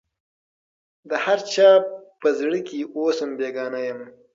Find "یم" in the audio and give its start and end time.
3.87-3.99